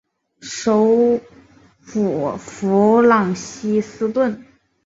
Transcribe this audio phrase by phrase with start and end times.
[0.41, 1.19] 首
[1.79, 4.43] 府弗朗西斯敦。